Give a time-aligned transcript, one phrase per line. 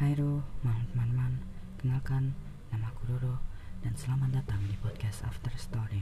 [0.00, 1.44] Hai Ro, malam teman-teman
[1.76, 2.32] Kenalkan,
[2.72, 3.36] nama aku Roro
[3.84, 6.00] Dan selamat datang di podcast After Story.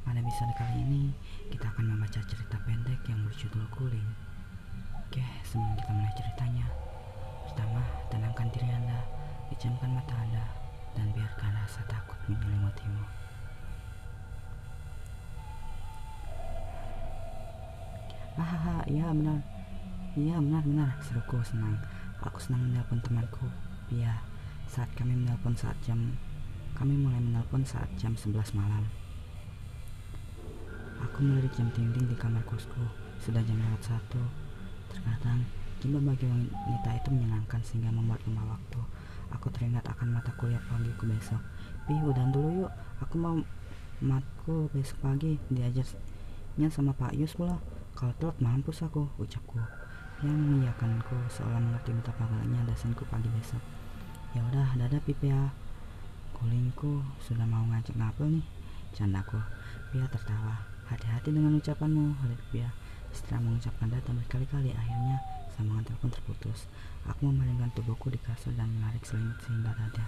[0.00, 1.12] Pada episode kali ini
[1.52, 4.08] Kita akan membaca cerita pendek yang berjudul Kuling
[5.04, 6.64] Oke, sebelum kita mulai ceritanya
[7.44, 9.04] Pertama, tenangkan diri Anda
[9.52, 10.48] Pejamkan mata Anda
[10.96, 13.04] Dan biarkan rasa takut menyelimutimu.
[18.40, 19.61] Hahaha, iya benar
[20.12, 21.80] Iya benar-benar seruku senang.
[22.20, 23.48] Aku senang menelpon temanku.
[23.88, 24.20] Iya
[24.68, 26.12] saat kami menelpon saat jam
[26.76, 28.84] Kami mulai menelpon saat jam 11 malam.
[31.00, 32.76] Aku melirik jam dinding di kamar kosku.
[33.24, 34.20] Sudah jam lewat satu.
[34.92, 35.48] Terkadang
[35.80, 38.80] Kimba bagi wanita itu menyenangkan sehingga membuat lupa waktu.
[39.32, 41.40] Aku teringat akan mata kuliah pagiku besok.
[41.88, 42.72] Pi udah dulu yuk.
[43.00, 43.40] Aku mau
[44.04, 47.56] matku besok pagi diajarnya sama Pak Yus pula.
[47.96, 49.81] Kalau telat mampus aku ucapku
[50.22, 53.58] yang mengiyakanku seolah mengerti betapa galaknya dasinku pagi besok.
[54.38, 55.50] Ya udah dadah pipi ya.
[56.38, 58.46] Kulingku sudah mau ngajak ngapel nih.
[58.94, 59.42] Candaku
[59.90, 60.62] Pia tertawa.
[60.86, 62.14] Hati-hati dengan ucapanmu
[62.54, 62.70] Pia.
[63.10, 65.18] Setelah mengucapkan data berkali-kali akhirnya
[65.58, 66.70] sambungan telepon terputus.
[67.10, 70.06] Aku memalingkan tubuhku di kasur dan menarik selimut sehingga dada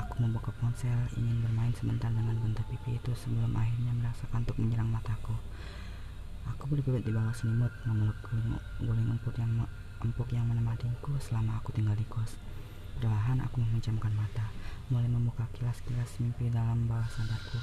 [0.00, 4.88] aku membuka ponsel ingin bermain sebentar dengan bentuk pipi itu sebelum akhirnya merasa kantuk menyerang
[4.88, 5.34] mataku
[6.48, 8.16] Aku bergelut di bawah selimut, memeluk
[8.80, 9.52] guling, empuk yang
[10.00, 12.40] empuk yang menemaniku selama aku tinggal di kos.
[13.00, 14.48] Perlahan aku memejamkan mata,
[14.92, 17.60] mulai membuka kilas-kilas mimpi dalam bawah sadarku.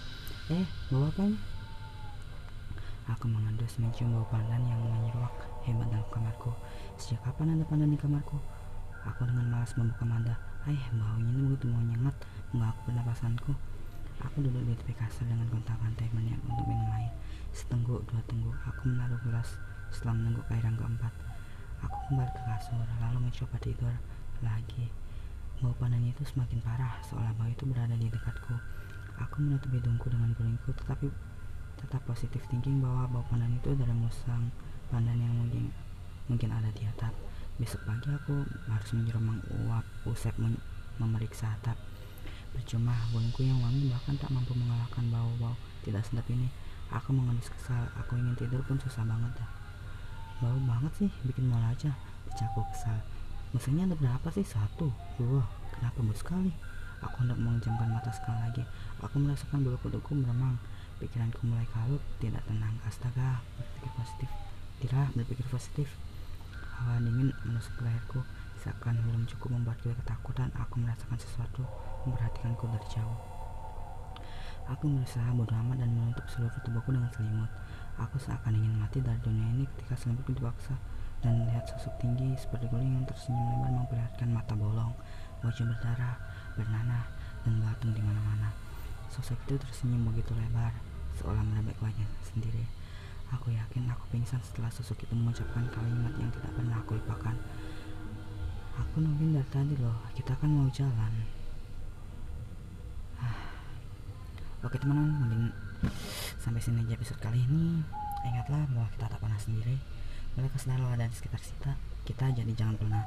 [0.53, 1.37] Eh, bawa apa ini?
[3.15, 5.31] Aku mengendus mencium bau pandan yang menyeruak
[5.63, 6.51] hebat dalam kamarku.
[6.99, 8.35] Sejak kapan ada pandan di kamarku?
[9.07, 10.35] Aku dengan malas membuka manda.
[10.67, 12.15] Eh, baunya ini begitu mau nyengat
[12.51, 13.51] mengganggu pernapasanku.
[14.25, 17.13] Aku duduk di tepi kasur dengan gonta-ganti berniat untuk minum air.
[17.53, 19.61] Setengguk dua tengguk, aku menaruh gelas
[19.93, 21.13] setelah menunggu cairan keempat.
[21.85, 23.93] Aku kembali ke kasur, lalu mencoba tidur
[24.41, 24.89] lagi.
[25.61, 28.57] Bau pandan itu semakin parah, seolah bau itu berada di dekatku.
[29.21, 31.09] Aku menutup hidungku dengan gulingku, tetapi
[31.77, 34.49] tetap positif thinking bahwa bau pandan itu adalah musang
[34.89, 35.69] pandan yang mungkin
[36.25, 37.13] mungkin ada di atap.
[37.57, 40.33] Besok pagi aku harus menjerumang uap usep
[41.01, 41.77] memeriksa atap.
[42.57, 45.53] Percuma, gulingku yang wangi bahkan tak mampu mengalahkan bau-bau
[45.85, 46.49] tidak sedap ini.
[46.89, 49.49] Aku mengendus kesal, aku ingin tidur pun susah banget dah.
[50.41, 51.93] Bau banget sih, bikin mual aja.
[52.33, 52.97] Ucapku kesal.
[53.53, 54.43] Mesinnya ada berapa sih?
[54.43, 55.45] Satu, dua.
[55.77, 56.51] Kenapa bau sekali?
[57.05, 58.63] Aku hendak menjamkan mata sekali lagi.
[59.05, 60.57] Aku merasakan bulu kudukku meremang.
[60.97, 62.73] Pikiranku mulai kalut, tidak tenang.
[62.89, 64.29] Astaga, berpikir positif.
[64.81, 65.87] Tidak, berpikir positif.
[66.77, 68.25] Hawa dingin menusuk leherku.
[68.67, 71.63] Seakan belum cukup membuatku ketakutan, aku merasakan sesuatu
[72.03, 73.19] memperhatikanku dari jauh.
[74.67, 77.47] Aku berusaha bodoh amat dan menutup seluruh tubuhku dengan selimut.
[77.95, 80.75] Aku seakan ingin mati dari dunia ini ketika selimutku dipaksa
[81.23, 84.91] dan melihat sosok tinggi seperti guling yang tersenyum lebar memperlihatkan mata bolong,
[85.47, 86.15] wajah berdarah,
[86.59, 87.07] bernanah,
[87.47, 88.51] dan belatung di mana-mana.
[89.07, 90.75] Sosok itu tersenyum begitu lebar,
[91.15, 92.67] seolah merobek wajah sendiri.
[93.31, 97.35] Aku yakin aku pingsan setelah sosok itu mengucapkan kalimat yang tidak pernah aku lupakan.
[98.97, 101.13] Aku nungguin dari tadi loh, kita kan mau jalan.
[103.21, 103.45] Ah.
[104.65, 105.53] Oke teman-teman, mungkin
[106.41, 107.85] sampai sini aja episode kali ini.
[108.25, 109.77] Ingatlah bahwa kita tak pernah sendiri.
[110.33, 111.77] Mereka selalu ada di sekitar kita.
[112.09, 113.05] Kita jadi jangan pernah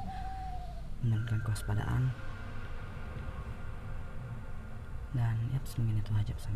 [1.03, 2.15] menurunkan kewaspadaan.
[5.11, 6.55] Dan ya, mungkin itu aja pesan.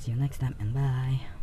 [0.00, 1.37] See you next time and bye.